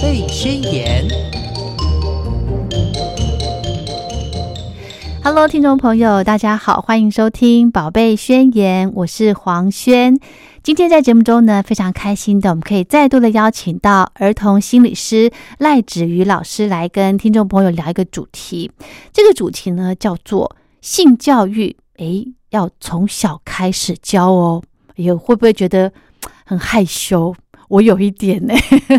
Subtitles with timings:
[0.00, 1.04] 贝宣言》。
[5.24, 10.18] Hello，听众朋友，大家好，欢迎收听《宝贝宣言》，我是黄轩。
[10.62, 18.70] 今天在节目中呢，非常开心的，我们可以再度的邀请到儿童心理师赖子瑜老师来跟听众朋友聊一个主题。
[19.12, 21.76] 这个主题呢，叫做性教育。
[21.96, 24.62] 诶，要从小开始教哦。
[24.90, 25.92] 哎呦，会不会觉得
[26.44, 27.34] 很害羞？
[27.68, 28.54] 我有一点呢。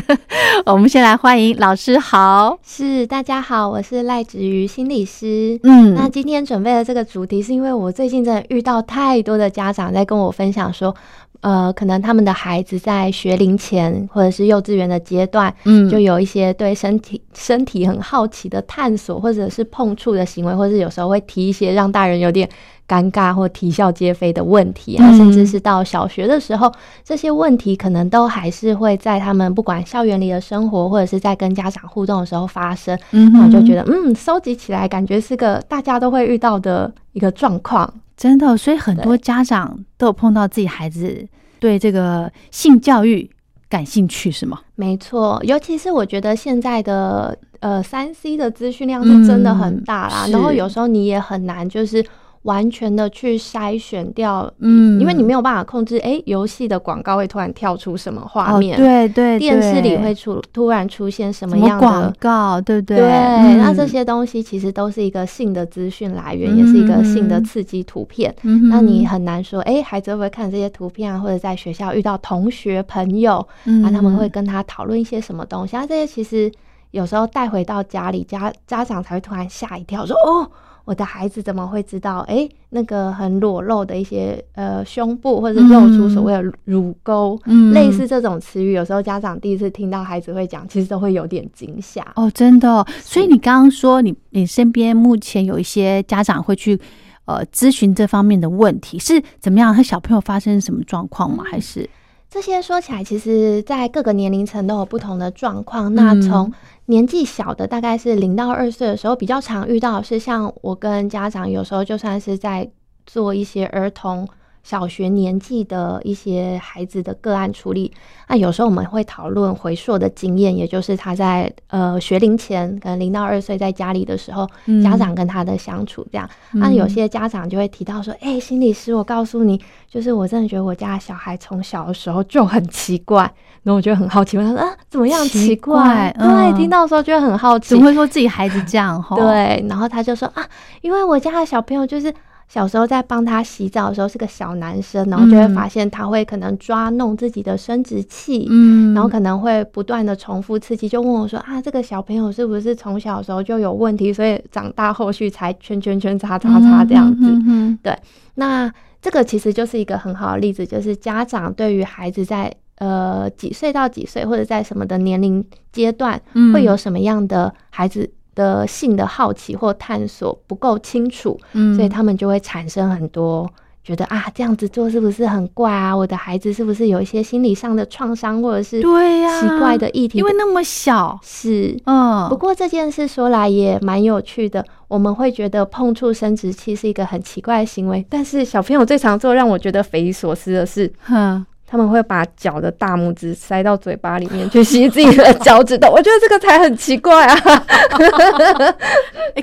[0.65, 5.59] 我们先来欢迎老师好，是大家好，我是赖子瑜心理师。
[5.63, 10.95] 嗯，那今天准备的这个主题，是因为我最近真的遇到太多的家长在跟我分享说。
[11.41, 22.47] 呃，可能他们的孩子在学龄前或者是幼稚园的阶段，嗯，就有一些对身体身体很好奇的探索，或者是碰触的行为，或者有时候会提一些让大人有点
[22.87, 26.69] 尴尬或啼笑皆非的问题啊，甚至是到小学的时候，
[27.05, 37.93] 这些问题可能都还是会在他们不管校园里的生活，或者是在跟家长互动的时候发生，嗯，我就觉得，嗯，收集起来感觉是个大家都会遇到的一个状况。
[38.15, 41.27] 真的，所以很多家长都有碰到自己孩子
[41.59, 43.29] 对这个性教育
[43.69, 44.59] 感兴趣，是吗？
[44.75, 52.05] 没错，尤其是我觉得现在的呃三 C 的资讯量是真的很大啦，然后有时候你也很难就是。
[52.43, 62.97] 完全的去筛选掉，嗯，因为你没有办法控制，哎，游戏的广告会突然跳出什么画面，对对，电视里会出突然出现什么样的广告，对不对？
[62.97, 68.33] 对，那这些东西其实都是一个性的资讯来源，也是一个性的刺激图片。
[68.43, 71.19] 嗯那你很难说，哎，孩子会不会看这些图片啊？
[71.19, 73.35] 或者在学校遇到同学朋友，
[73.83, 75.75] 啊，他们会跟他讨论一些什么东西？
[75.75, 76.49] 啊，这些其实
[76.91, 80.49] 有时候带回到家里，家家长才会突然吓一跳，说哦。
[80.89, 82.25] 我的孩子怎么会知道？
[82.27, 92.27] 哎，那个很裸露的一些呃胸部，或者露出所谓的乳沟，嗯类似这种词语，有时候家长第一次听到孩子会讲，其实都会有点惊吓哦。
[92.33, 96.79] 真的，所以你刚刚说你你身边目前有一些家长会去
[97.25, 99.71] 呃咨询这方面的问题，是怎么样？
[99.71, 101.43] 他小朋友发生什么状况吗？
[101.51, 101.87] 还是
[102.29, 105.93] 这些说起来，其实在各个年龄层都有不同的状况。
[105.95, 106.53] 那从
[106.85, 112.69] 年纪小的，大概是零到二岁的时候，比较常遇到的是，像我跟家长有时候就算是在
[113.05, 114.27] 做一些儿童。
[114.63, 117.91] 小学年纪的一些孩子的个案处理，
[118.27, 124.47] 那有时候我们会讨论回溯的经验，也就是他在呃学龄前，可能零到二岁在家里的时候，
[124.83, 126.29] 家长跟他的相处这样。
[126.51, 129.59] 那有些家长就会提到说：“哎，心理师，我告诉你，
[129.89, 133.31] 就是我真的觉得我家小孩从小的时候就很奇怪。”
[133.63, 139.01] 然后我觉得很好奇，问他说：“啊，怎么样奇怪？”对，听到的时候觉得很好奇，怎么会说自己孩子这样？
[139.01, 139.65] 哈，对。
[139.67, 140.45] 然后他就说：“啊，
[140.81, 142.13] 因为我家的小朋友就是。”
[142.49, 157.77] 小时候在帮他洗澡的时候是个小男生，然后就会发现他会可能抓弄自己的生殖器，嗯，然后可能会不断的重复刺激，就问我说啊，这个小朋友是不是从小时候就有问题，所以长大后续才圈圈圈叉叉叉这样子？
[157.83, 157.95] 对，
[158.33, 166.19] 那这个其实就是一个很好的例子，就是家长对于孩子在呃几岁到几岁或者在什么的年龄阶段
[166.51, 168.09] 会有什么样的孩子。
[168.39, 173.45] 的性的好奇或探索不够清楚，嗯，所以他们就会产生很多
[173.83, 175.93] 觉得啊，这样子做是不是很怪啊？
[175.93, 180.19] 我的孩子是不是有一些心理上的创伤，或者是对呀奇怪的议题？
[180.19, 182.29] 因为那么小，是嗯。
[182.29, 191.45] 不过这件事说来也蛮有趣的，我们会觉得碰触生殖器是一个很奇怪的行为，但是小朋友最常做让我觉得匪夷所思的事，哼。
[191.69, 197.37] 他们会把脚的大拇指塞到嘴巴里面 去吸自己的脚趾头，我觉得这个才很奇怪啊！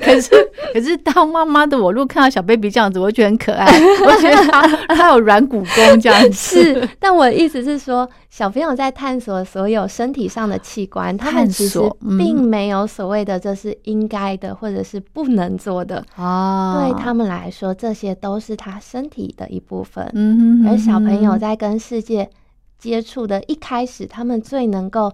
[0.01, 0.29] 可是
[0.73, 3.65] 可是当妈妈的我，如果看到小 baby 这样子，我会觉得很可爱，
[4.05, 6.33] 我觉得他他有软骨功这样子。
[6.61, 11.79] 是，但我的意思是说，小朋友在探索所有身体上的器官，他们其实
[12.19, 16.77] 并没有所谓的这是应该的，或者是不能做的哦。
[16.77, 20.07] 对他们来说，这些都是他身体的一部分。
[20.13, 22.29] 嗯哼，而小朋友在跟世界。
[22.77, 25.11] 接触的一开始，他们最能够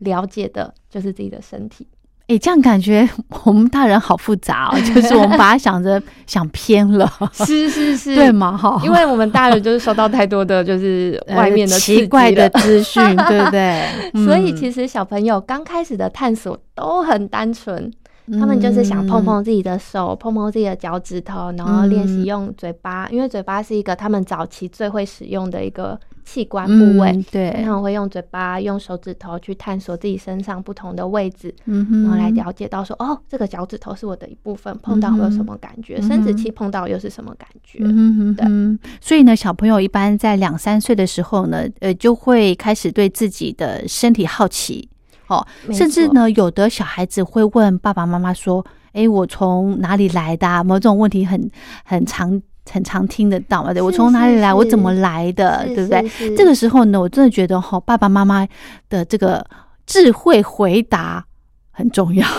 [0.00, 1.88] 了解的就是自己的身体。
[2.30, 3.08] 哎，这样感觉
[3.44, 7.10] 我们大人好复杂哦，就是我们把它想着 想偏了。
[7.32, 8.56] 是是是， 对吗？
[8.56, 13.84] 哈，因为我们大人就是收到太多的就是外面的奇怪的资讯，对不对？
[14.24, 17.92] 所以其实小朋友刚开始的探索都很单纯。
[18.38, 27.24] 他们就是想碰碰自己的手，碰碰自己的脚趾头，然后练习用嘴巴，因为嘴巴是一个他们早期最会使用的一个器官部位。
[27.30, 36.00] 对，他们会用嘴巴、用手指头去探索自己身上不同的位置，然后来了解到说，哦，这个脚趾头是我的一部分，碰到会有什么感觉？
[36.02, 37.78] 生殖器碰到又是什么感觉？
[38.36, 44.88] 对，所以呢，小朋友一般在两三岁的时候呢，呃，就会开始对自己的身体好奇。
[45.28, 51.48] 哦，甚至呢，有的小孩子会问爸爸妈妈说：“哎，我从哪里来的？”某种问题很
[51.84, 53.72] 很常很常听得到嘛？
[53.72, 54.52] 对，我从哪里来？
[54.52, 55.64] 我怎么来的？
[55.66, 56.36] 对不对？
[56.36, 58.46] 这个时候呢，我真的觉得哈，爸爸妈妈
[58.88, 59.44] 的这个
[59.86, 61.24] 智慧回答
[61.70, 62.26] 很重要。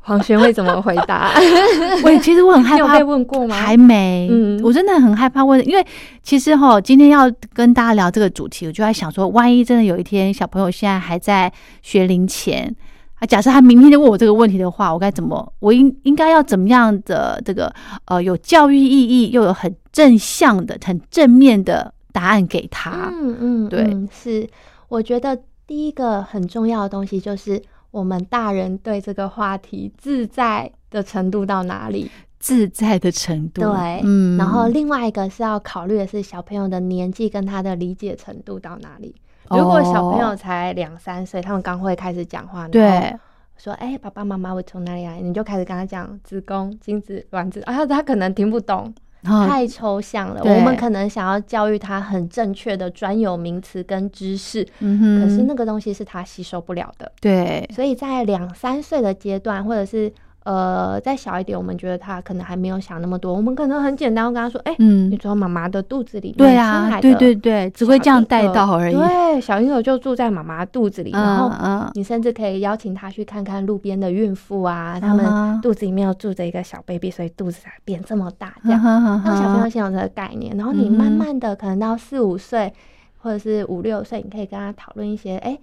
[0.00, 1.32] 黄轩会怎么回答？
[2.02, 3.54] 我其实我很害怕被问过吗？
[3.54, 5.86] 还没，嗯，我真的很害怕问，因为
[6.22, 11.52] 其实哈，今天要跟大家聊这个主题，我就在想说，万一真的有一天小朋友现在还在
[11.82, 12.74] 学龄前
[13.18, 15.52] 啊，假设他明天就问我这个问题的话，我该怎么？
[15.58, 17.72] 我应应该要怎么样的这个
[18.06, 23.10] 呃，有教育意义又有很正向的、很正面的答案给他？
[23.12, 24.48] 嗯嗯，对，是，
[24.88, 27.62] 我觉得第一个很重要的东西就是。
[27.90, 32.10] 我们大人对这个话题自在的程度到哪里？
[32.38, 34.36] 自在的程度，对，嗯。
[34.36, 39.14] 然后另外一个是要考虑的是小朋友的年纪跟他的理解程度到哪里。
[39.50, 43.14] 如果小朋友才两三岁，他们刚会开始讲话，对，
[43.56, 48.92] 说：“哎，爸爸妈妈，我从哪里来？”你就开始跟他讲子宫、精子、卵子，啊，他可能听不懂。
[49.22, 57.10] 太抽象了，我们可能想要教育他很正确的专有名词跟知识，可是那个东西是他吸收不了的。
[57.20, 60.12] 对，所以在两三岁的阶段，或者是。
[60.48, 63.34] 呃，再小一点，我们觉得他可能还没有想那么多。
[63.34, 68.94] 我们可能很简单，我跟他说：“哎，嗯你从妈妈的肚子里对啊，对对对，只会这样带到而已。
[68.94, 71.52] 对，小婴儿就住在妈妈肚子里，然后
[71.92, 80.56] 你甚至可以邀请他去看看路边的孕妇啊，他们肚子里面有住着一个小 baby，所以肚子才变这么大，这样让小朋友先有这个概念。
[80.56, 82.72] 然后你慢慢的，可能到四五岁
[83.18, 85.58] 或者是五六岁，你可以跟他讨论一些，哎。”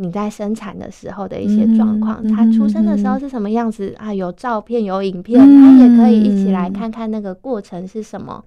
[0.00, 4.12] 你在生产的时候的一些状况，他出生的时候是什么样子啊？
[4.12, 8.42] 有照片有影片，他也可以一起来看看那个过程是什么。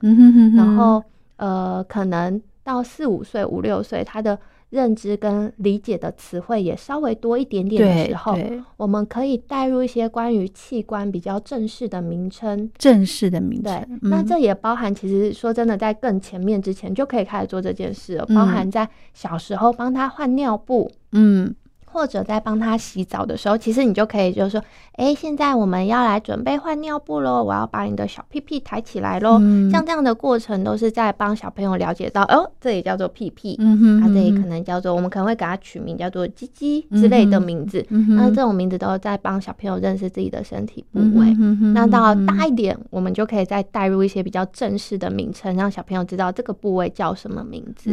[0.58, 1.04] 然后
[1.38, 4.38] 呃，可能到四五岁、五六岁，他的。
[4.74, 8.36] 认知跟理解的词汇也稍微多一点点的时候，
[8.76, 12.68] 我们可以带入一些关于器官比较正式的名称。
[12.76, 21.54] 正式的名称，对，那这也包含，其实说真的，在更前面之前就可以开始做这件事了，包含在小时候帮他换尿布，嗯。
[21.94, 24.64] 或者在帮他洗澡的时候，其实你就可以就是说，
[24.94, 29.40] 哎，现在我们要来准备换尿布喽，我要把你的小屁屁抬起来喽。
[29.72, 37.86] 像这样的过程都是在帮小朋友了解到，哦，这里叫做屁屁，嗯哼，它这里可能叫做，我们可能会给它取名叫做鸡鸡之类的名字。
[37.90, 41.32] 那这种名字都在帮小朋友认识自己的身体部位。
[41.74, 47.92] 那到大一点，我们就可以再带入一些比较正式的名称，让小朋友知道这个部位叫什么名字。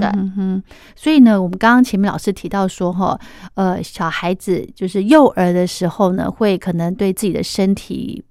[0.00, 0.62] 对，
[0.94, 3.18] 所以呢，我们刚刚前面老师提到说，哈。
[3.54, 8.22] 呃，小孩子就是幼儿的时候呢，会可能对自己的身体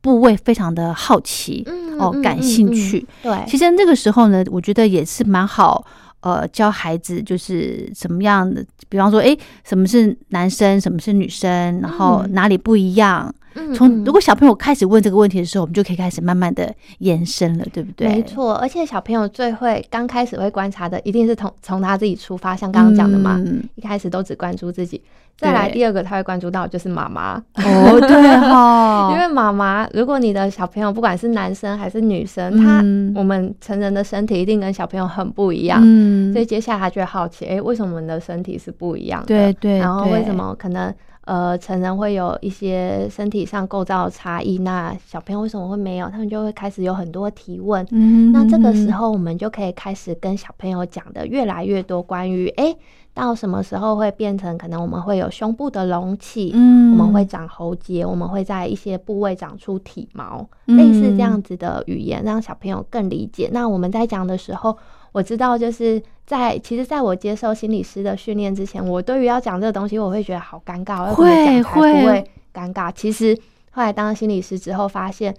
[0.00, 1.66] 部位非常的好奇，
[1.98, 3.06] 哦，感兴趣。
[3.22, 5.84] 对，其实那个时候呢，我觉得也是蛮好。
[6.20, 13.32] 呃，教孩子就是什么样的，比方说，哎，什么是男生，什么是女生，然后哪里不一样。
[13.74, 18.08] 从如果小朋友开始问这个问题的时候，我们就可以开始慢慢的延伸了，对不对？
[18.08, 23.40] 没错，而且小朋友最会刚开始会观察的，一定是从从他自己出发，像刚刚讲的嘛，
[23.74, 25.02] 一开始都只关注自己。
[25.36, 32.78] 再来第二个，他会关注到就是妈妈哦，对哈， 因为妈妈，如果你的小朋友不管是男生还是女生，他
[33.16, 39.26] 我们成人的身体一定跟小朋友很不一样，嗯，所以接下来他就会好奇，哎，为什么我们的身体是不一样的？
[39.26, 40.92] 对对，然后为什么可能？
[41.28, 46.08] 呃，成人会有一些身体上构造差异，那小朋友为什么会没有？
[46.08, 47.86] 他们就会开始有很多提问。
[47.90, 52.74] 嗯，那这个时候我们就可以开始跟小朋友讲的越来越多关于，哎，
[53.12, 63.50] 到什么时候会变成可能我们会有胸部的隆起，嗯，我们会长喉结，我们会在一些部位长出体毛，类似这样子的语言，让小朋友更理解。
[63.52, 64.78] 那我们在讲的时候。
[65.12, 72.92] 我知道，就是在其实，在我接受心理师的训练之前，我对于要讲这个东西，我会觉得好尴尬，我会不会尴尬？
[72.92, 73.36] 其实
[73.70, 75.34] 后来当心理师之后，发现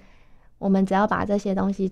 [0.57, 1.91] 我们只要把这些东西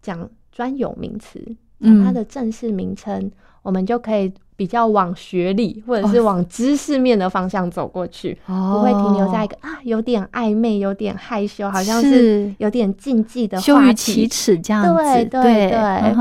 [0.00, 1.44] 讲专有名词，
[1.80, 3.30] 讲它的正式名称，
[3.62, 4.32] 我们就可以。
[4.56, 14.94] 比较往学理或者是往知识面的方向走过去，不会停留在一个啊有点暧昧、有点害羞，好像是有点禁忌的羞于启齿这样子。
[15.04, 16.14] 对对对，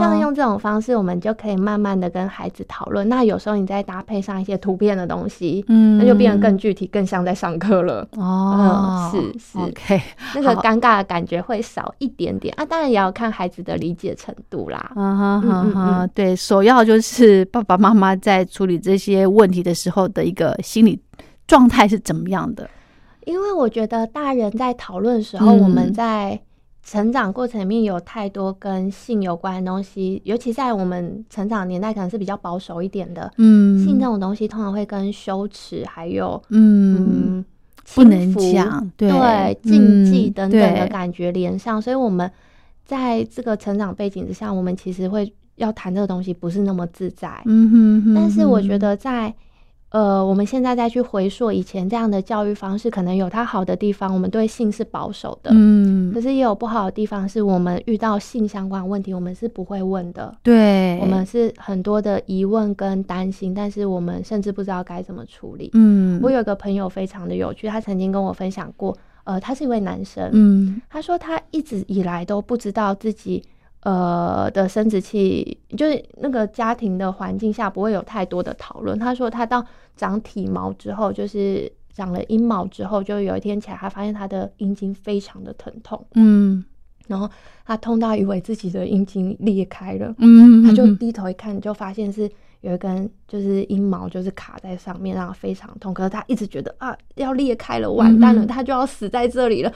[0.00, 3.08] 像用这种方式，我们就可以慢慢的跟孩子讨论。
[3.08, 8.04] 那有时候你再搭配上一些图片的东西，嗯，那就变得更具体，更像在上课了。
[8.16, 10.02] 哦，是是，OK，
[10.34, 12.64] 那个尴尬的感觉会少一点点啊。
[12.64, 14.90] 当然也要看孩子的理解程度啦。
[14.96, 17.75] 嗯哼哼哼，对，首要就是爸爸。
[17.76, 21.00] 妈妈在处理这些问题的时候的一个心理
[21.46, 22.68] 状态是怎么样的？
[23.24, 26.40] 因为我觉得大人在讨论的时候，我们在
[26.84, 33.32] 成长过程里面有太多跟性有关的东西，尤其在我们成长年代，可能是比较保守一点的。
[33.38, 37.44] 嗯，性这种东西通常会跟羞耻还有嗯
[37.94, 42.30] 不能讲对禁忌等等的感觉连上，所以我们
[42.84, 47.42] 在这个成长背景之下，我们其实会要谈这个东西不是那么自在。
[47.44, 49.34] 嗯哼，但是我觉得在。
[49.90, 54.12] 呃，我们现在再去回溯以前这样的教育方式，可能有它好的地方。
[54.12, 60.36] 我们对性是保守的，嗯，可是也有不好的地方，是我们遇到性相关问题，我们是不会问的。
[60.42, 65.70] 对，我们是很多的疑问跟担心，但是我们甚至不知道该怎么处理。
[65.72, 73.42] 嗯，我有个朋友非常的有趣，他曾经跟我分享过，呃，他是一位男生，嗯，他说他一直以来都不知道自己。
[73.86, 78.98] 呃的生殖器，就是那个家庭的环境下不会有太多的讨论。
[78.98, 79.64] 他说他到
[79.96, 86.64] 长体毛之后，就是长了阴毛之后，就有一天起来，他发现他的阴茎非常的疼痛，嗯，
[87.06, 87.30] 然后
[87.64, 92.28] 他痛到以为自己的阴茎裂开了，嗯，他就低头一看，就发现是
[92.62, 95.94] 有一根就是阴毛就是卡在上面，然后非常痛。
[95.94, 99.72] 可是他一直觉得啊要裂开了，完蛋了，他就要死在这里了。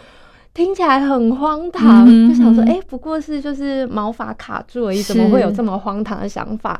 [0.52, 6.78] 听起来很荒唐，就想说，哎，不过是就是毛发卡住而已，怎么会有这么荒唐的想法？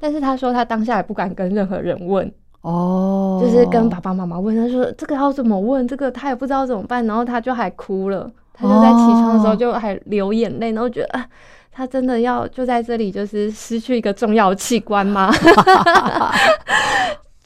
[0.00, 2.30] 但是他说他当下也不敢跟任何人问，
[2.60, 5.88] 哦，就是跟爸爸妈妈问，他说这个要怎么问？
[5.88, 11.26] 这个他也不知道怎么办，然后他就还哭了，他就在起床的时候就还流眼泪，然后觉得啊，
[11.72, 15.32] 他真的要就在这里就是失去一个重要器官吗？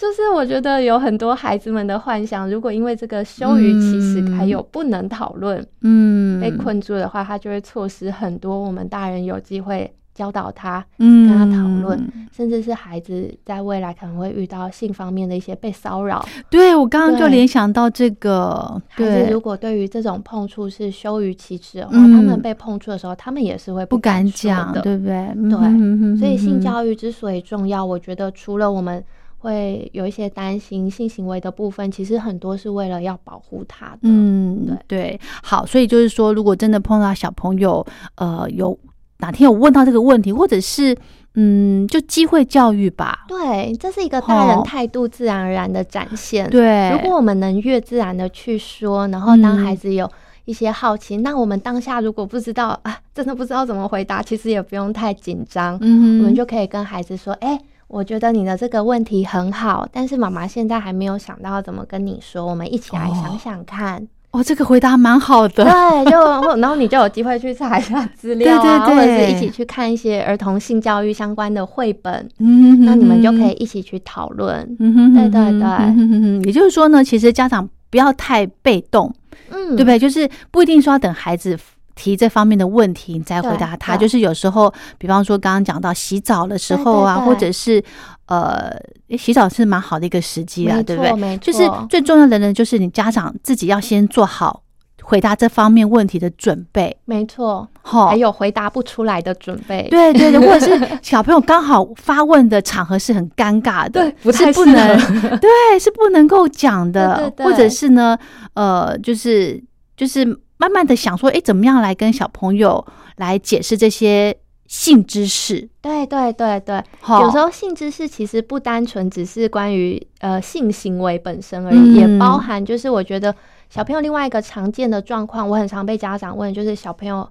[0.00, 12.02] 就是我觉得有很多孩子们的幻想，如果因为这个羞于启齿，还有不能讨论，嗯，被困住的话，他就会错失很多我们大人有机会教导他，嗯，跟他讨论，
[12.35, 16.26] 甚至是孩子在未来可能会遇到性方面的一些被骚扰。
[16.49, 25.28] 对我刚刚就联想到这个，孩子如果对于这种碰触是羞于启齿的话，他们被碰触的时候，他们也是会不敢讲的，对不对？
[25.37, 29.04] 对，所以性教育之所以重要，我觉得除了我们。
[29.40, 34.00] 会有一些担心性行为的部分，其实很多是为了要保护他的。
[34.02, 37.85] 嗯，对对，好，所以就是说，如果真的碰到小朋友，
[38.16, 38.78] 呃，有
[39.20, 40.94] 哪天有问到这个问题，或者是
[41.37, 43.25] 嗯，就机会教育吧。
[43.28, 46.49] 对，这是一个大人态度自然而然的展现。
[46.50, 50.06] 对，如果我们能越自然的去说，然后当孩子有
[50.44, 55.78] 一些好奇，那我们当下如果不知道啊，真的不知道怎么回答，其实也不用太紧张。
[55.80, 57.59] 嗯，我们就可以跟孩子说，哎。
[57.90, 64.06] 我觉得你的这个问题很好，但是妈妈现在还没有想到怎么跟你说，我们一起来想想看。
[64.30, 65.64] 哦，这个回答蛮好的。
[65.64, 72.28] 对，就然后你就有机会去查一下资料啊， 或者是一起去看一些儿童性教育相关的绘本。
[72.38, 74.64] 嗯，那你们就可以一起去讨论。
[74.78, 76.47] 嗯哼，对对对。
[76.47, 79.12] 也就是说呢，其实家长不要太被动，
[79.50, 79.99] 嗯，对不对？
[79.99, 81.59] 就是不一定说要等孩子。
[82.00, 83.95] 提这方面的问题，你再回答他。
[83.95, 87.83] 就是有时候，比方说刚刚讲到洗澡的时候啊，或者是
[88.25, 88.75] 呃，
[89.19, 91.37] 洗澡是蛮好的一个时机啊，对不对？
[91.37, 94.62] 就是最重要的呢，就是你家长自己要先做好
[95.02, 96.97] 回答这方面问题的准备。
[97.04, 99.87] 没错，还有回答不出来的准备。
[99.90, 104.97] 对对对， 或者是小朋友刚好发问的场合是很尴尬的，不是不能，
[105.38, 108.16] 对，是不能够讲的，或者是呢，
[108.54, 109.62] 呃，就是
[109.95, 110.40] 就是。
[110.61, 112.87] 慢慢的想说，哎，怎么样来跟小朋友
[113.17, 114.37] 来解释这些
[114.67, 115.67] 性知识？
[115.81, 123.35] 对对对对，有时候性知识其实不单纯只是关于呃性行为本身而已，也包含就是我觉得
[123.71, 127.26] 小朋友另外一个常见的状况，我很常被家长问，就是小朋友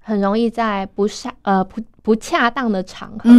[0.00, 3.30] 很容易在不恰呃不不恰当的场合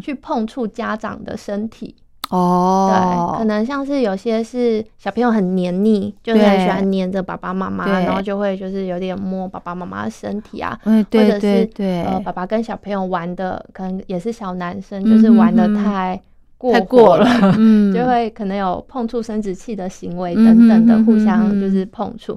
[0.00, 1.96] 去碰触家长的身体。
[2.30, 16.20] 哦，对，可能像是有些是小朋友很黏腻，就是很喜欢黏着爸爸妈妈，然后就会就是有点摸爸爸妈妈的身体啊，或者是呃爸爸跟小朋友玩的，可能也是小男生，就是玩的太
[16.58, 17.26] 过过了，
[17.94, 22.36] 就会可能有碰触生殖器的行为等等的，互相就是碰触。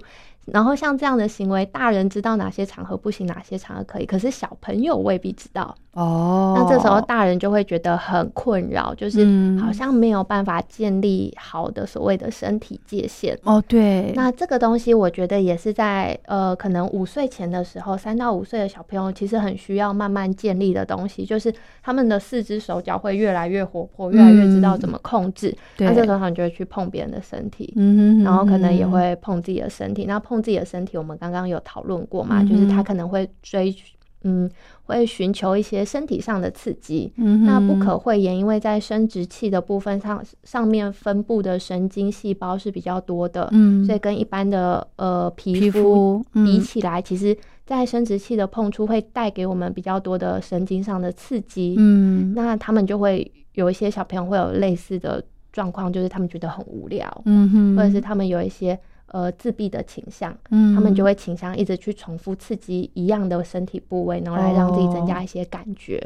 [0.52, 5.76] 然后像这样的行为，大人知道哪些场合不行，哪些场合可以，可是小朋友未必知道。
[5.94, 9.26] 哦，那这时候大人就会觉得很困扰，就是
[9.60, 13.38] 好像没有办法建立好的所谓的身体界限。
[13.44, 14.14] 哦，对。
[14.16, 25.54] 那这个东西，我觉得也是在呃，可能五岁前的时候，三到五岁的小朋友其实很需要慢慢建立的东西，就是他们的四肢手脚会越来越活泼，越来越知道怎么控制。
[25.80, 30.06] 那这时候你就会去碰别人的身体，嗯，然后可能也会碰自己的身体。
[30.06, 32.44] 那碰自己的身体，我们刚刚有讨论过嘛？
[32.44, 33.76] 就是他可能会追。
[34.24, 34.50] 嗯，
[34.84, 37.12] 会寻求一些身体上的刺激。
[37.18, 43.48] 嗯，那不可讳言，因为在生殖器的部分上，上面分布的神经细胞是比较多的。
[43.52, 58.78] 嗯，所以跟一般的呃皮肤比起来，其实在生殖器的碰触会带给我们比较多的神经上的刺激，嗯，那他们就会有一些小朋友会有类似的状况，就是他们觉得很无聊，嗯哼，或者是他们有一些
[59.10, 66.06] 呃自闭的倾向，嗯，他们就会倾向一直去重复刺激一样的身体部位，然后来让自己增加一些感觉。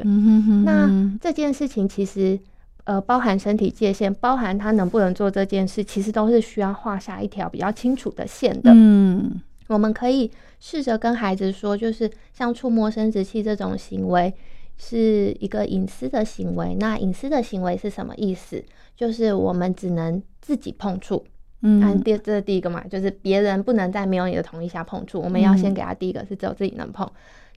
[0.64, 0.88] 那
[1.20, 2.38] 这件事情其实
[2.84, 9.40] 呃包含身体界限，包含他能不能做这件事，其实都是需要画下一条比较清楚的线的，嗯。
[9.68, 10.30] 我们可以
[10.60, 14.30] 试着跟孩子说，就是像触摸生殖器这种行为
[14.76, 16.76] 是一个隐私的行为。
[16.78, 18.62] 那隐私的行为是什么意思？
[18.94, 21.24] 就是我们只能自己碰触。
[21.64, 25.20] 嗯，第这是第一个嘛，就是别人不能在没有你的同意下碰触。
[25.20, 27.10] 我们要先给他第一个是只有自己能碰。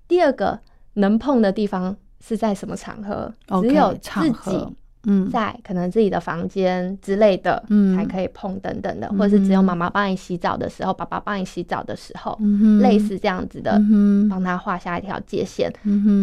[0.08, 0.60] 第二个
[0.94, 3.32] 能碰的地方是在什么场合？
[3.62, 4.68] 只有自己。
[5.10, 12.38] 嗯，在可能自己的房间之类的，嗯，才可以碰等等的，或者是只有妈妈帮你洗澡的时候，爸爸帮你洗澡的时候，
[12.82, 13.80] 类似这样子的，
[14.30, 15.72] 帮他画下一条界限，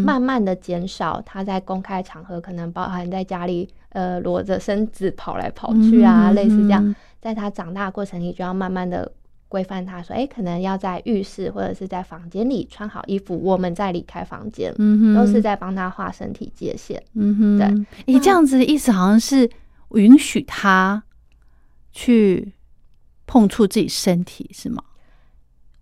[0.05, 9.11] 慢慢的减少他在公开场合可能包含在家里呃裸着身子跑来跑去啊，类似这样，在他长大过程里就要慢慢的。
[9.47, 14.75] 规范他说：“哎，可能要在浴室或者是在房间里穿好衣服，我们再离开房间，
[15.15, 17.01] 都是在帮他画身体界限。
[17.13, 19.49] 嗯哼，对，你这样子的意思好像是
[19.93, 21.05] 允许他
[21.93, 22.53] 去
[23.27, 24.83] 碰触自己身体，是吗？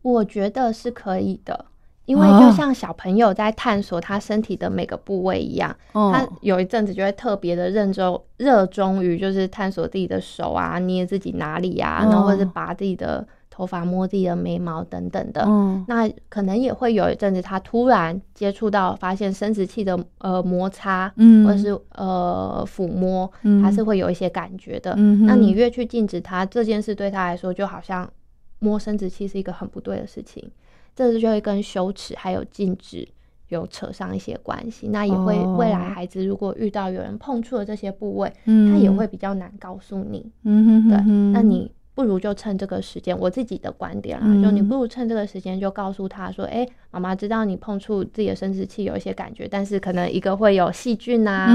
[0.02, 1.64] 我觉得是可以的，
[2.12, 15.44] 因为就像小朋友在探索他身体的每个部位一样，他有一阵子就会特别的认中热衷于就是探索自己的手啊，捏自己哪里啊，然后或者是拔自己的。”头发摸自己的眉毛等等的，
[15.86, 23.30] 那可能也会有一阵子，他突然接触到发现生殖器的呃摩擦，嗯，或者是呃抚摸，
[23.62, 24.96] 他是会有一些感觉的。
[25.26, 28.10] 那你越去禁止他这件事，对他来说就好像
[28.58, 30.50] 摸生殖器是一个很不对的事情，
[30.94, 33.06] 这就会跟羞耻还有禁止
[33.48, 34.88] 有扯上一些关系。
[34.88, 40.30] 那也会未来孩子如果遇到有人碰触了这些部位，他也会比较难告诉你。
[40.44, 40.96] 嗯哼，对，
[41.32, 41.70] 那你。
[41.94, 51.48] 不如就趁这个时间，我自己的观点啦，就你不如趁这个时间就告诉他说：“哎，妈妈知道你碰触自己的生殖器有一些感觉，但是可能一个会有细菌呐，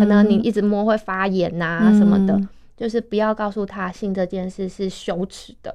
[0.00, 2.36] 可能你一直摸会发炎呐什么的，
[2.76, 5.72] 就是不要告诉他性这件事是羞耻的。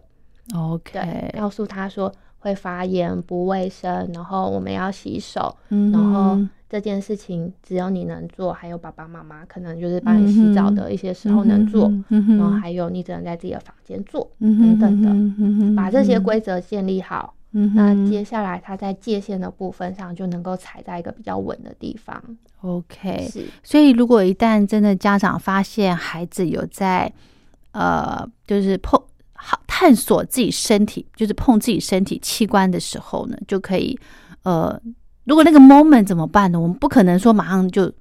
[0.53, 17.33] OK，告诉他说会发炎不卫生，然后我们要洗手，然后。”这件事情只有你能做，还有爸爸妈妈可能就是帮你洗澡的一些时候能做，然后还有你只能在自己的房间做等等的，把这些规则建立好，
[17.73, 22.23] 那接下来他在界限的部分上就能够踩在一个比较稳的地方。
[22.61, 23.45] OK，是。
[23.63, 27.11] 所以如果一旦真的家长发现孩子有在
[27.71, 29.01] 呃，就是碰
[29.41, 33.97] 好探索自己身体，就是碰自己身体器官的时候呢，就可以
[34.43, 34.79] 呃。
[35.25, 36.59] 如果那个 moment 怎么办呢？
[36.59, 37.91] 我们不可能说马上就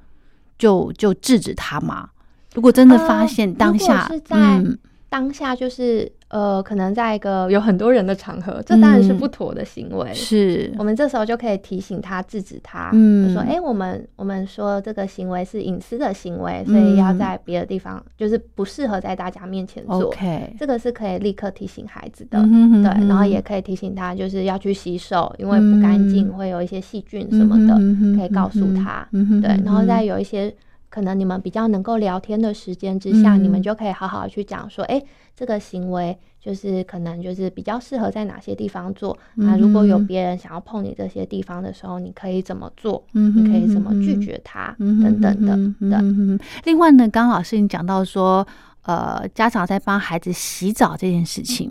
[0.57, 2.09] 就就制止他嘛。
[2.55, 6.11] 如果真的发现当下，嗯，当下就是。
[6.31, 10.13] 呃，可能在一个有很多人的场合，这当然是不妥的行为。
[10.13, 20.09] 是我们这时候就可以提醒他、制止他，嗯，说：“哎，我们我们说这个行为是隐私的行为，所以要在别的地方，就是不适合在大家面前做。
[20.09, 27.75] OK，这个是可以立刻提醒孩子的，对，然后也可以提醒他，就是要去洗手，因为不干净会有一些细菌什么的，
[28.19, 29.09] 可以告诉他，
[29.41, 30.55] 对，然后再有一些。
[30.91, 35.03] 可能你们比较能够聊天的时间之下，你们就可以好好去讲说，哎，
[35.37, 39.17] 这个行为就是可能就是比较适合在哪些地方做。
[39.35, 43.05] 那如果有别人想要碰你这些地方的时候，你可以怎么做？
[43.13, 44.75] 你可以怎么拒绝他？
[44.79, 45.57] 等等的。
[45.79, 46.47] 对。
[46.65, 48.47] 另外呢，刚老师你讲到说，
[48.83, 51.71] 呃，家长在帮孩子洗澡这件事情，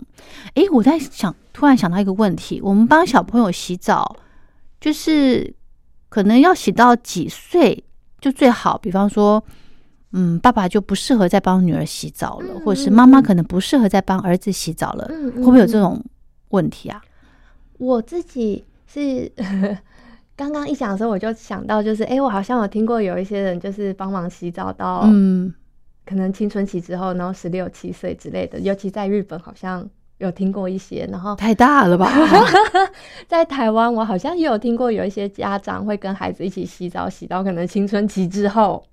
[0.54, 4.16] 哎，我在想，突然想到一个问题：我们帮小朋友洗澡，
[4.80, 5.52] 就是
[6.08, 7.82] 可能要洗到几岁？
[8.20, 9.42] 就最好，比方说，
[10.12, 16.04] 嗯，爸爸就不适合再帮女儿洗澡了，或者是妈妈可能不适合再帮儿子洗澡了，会不会有这种
[16.48, 17.00] 问题啊？
[17.78, 19.30] 我自己是
[20.34, 25.54] 刚刚一讲的时候，我就想到，就是哎，我好像有听过有一些人就是帮忙洗澡到，嗯，
[26.04, 29.88] 可能青春期之后，然后十六七岁之类的，尤其在日本好像。
[30.18, 32.12] 有听过一些，然后太大了吧？
[33.26, 38.84] 在台湾，我好像也有听过有一些家长会跟孩子一起洗澡，洗到可能青春期之后。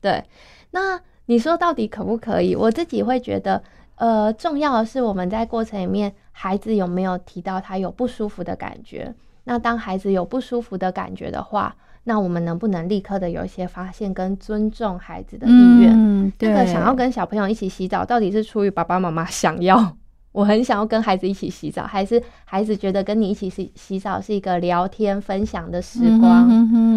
[0.00, 0.22] 对，
[0.70, 2.54] 那你说到底可不可以？
[2.54, 3.62] 我自己会觉得，
[3.96, 9.14] 呃，重要的是我们在过程里面，孩子有没有提到他有不舒服的感觉？
[9.44, 16.32] 那当孩子有不舒服的感觉的话，那我们能不能立刻的有一些发现跟尊重孩子的意愿？
[16.38, 19.96] 这个想要跟小朋友一起洗澡，到底是出于爸爸妈妈想要？
[20.34, 26.28] 我很想要跟孩子一起洗澡，还是孩子觉得跟你一起洗洗澡是一个聊天分享的时光，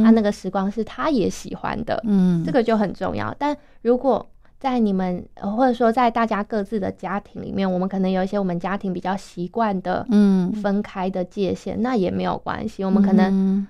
[0.04, 3.32] 啊，那个时光是他也喜欢的，嗯，这个就很重要。
[3.38, 4.26] 但如果
[4.60, 12.84] 在你们或者说在大家各自的家庭里面，我们可能有一些我们家庭比较习惯的，嗯，分开的界限，那也没有关系。
[12.84, 13.68] 我们可能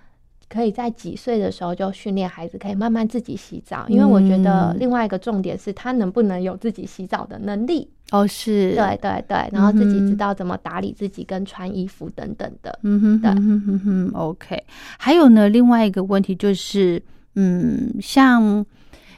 [0.47, 7.89] 可以在几岁的时候就训练孩子可以慢慢自己洗澡，因为我觉得另外一个重点是他能不能有自己洗澡的能力。
[8.11, 12.79] 哦，是对对对，然后自己知道怎么打理自己跟穿衣服等等的。
[12.83, 14.63] 嗯哼，对，嗯哼哼，OK。
[14.97, 17.03] 还有呢，另外一个问题就是，
[17.35, 18.65] 嗯，像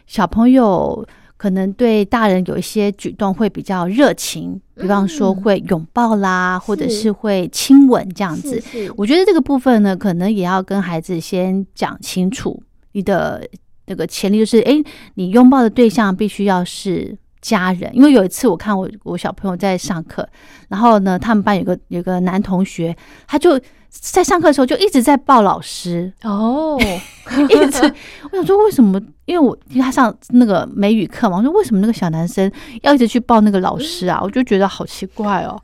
[0.07, 8.59] 小朋友可能对大人有一些举动会比较热情，比方说会拥抱啦，或者是会亲吻这样子。
[8.97, 13.47] 我觉得这个部分呢，可能也要跟孩子先讲清楚，你的
[13.85, 14.81] 那个潜力就是，哎，
[15.13, 17.15] 你拥抱的对象必须要是。
[17.41, 20.27] 家人，因为有一次我看我我小朋友在上课，
[20.67, 22.95] 然后呢，他们班有个有个男同学，
[23.27, 26.77] 他就在上课的时候就一直在抱老师哦，
[27.49, 27.93] 一直
[28.31, 29.01] 我想说为什么？
[29.25, 34.19] 因为我因为他上那个美语课嘛，我说为什么那个小男生要一直去抱那个老师啊？
[34.21, 35.59] 我就觉得好奇怪哦。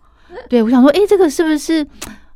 [0.50, 1.86] 对，我想说，哎，这个是不是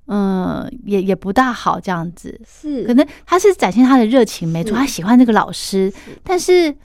[0.08, 2.39] 嗯，也也不大好这样子？
[2.47, 6.75] 是，可能他是展现他的热情，没错，他喜欢那个老师，但是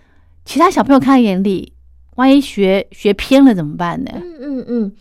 [0.45, 1.73] 其他小朋友看在眼里。
[2.17, 4.11] 万一学学偏了怎么办呢？
[4.15, 4.93] 嗯嗯嗯，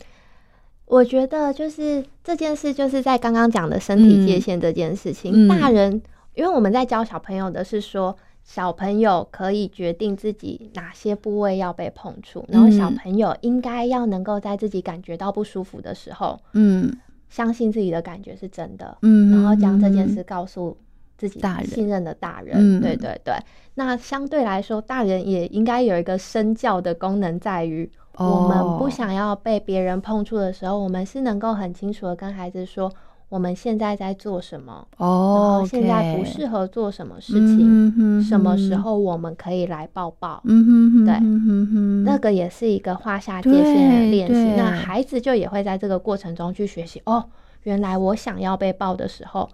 [0.85, 5.47] 我觉得就是这件事，就是在刚刚讲的身体界限这件事情。
[5.47, 6.01] 大人，
[6.35, 16.91] 因为我们在教小朋友的是说，小朋友可以决定自己哪些部位要被碰触，然后小朋友应该要能够在自己感觉到不舒服的时候，嗯，
[17.29, 20.75] 相信自己的感觉是真的，嗯，然后将这件事告诉。
[21.29, 23.33] 自己信任的大人，对对对。
[23.75, 32.91] 那相对来说，大人也应该有一个身教的功能，在于我们不想要被别人碰触的时候，我们是能够很清楚的跟孩子说，
[33.29, 44.55] 我们现在在做什么，哦，现在不适合做什么事情，什么时候我们可以来抱抱，嗯哼哼，对，那个也是一个画下界限的练习。
[44.55, 47.25] 那孩子就也会在这个过程中去学习，哦，
[47.63, 49.49] 原来我想要被抱的时候。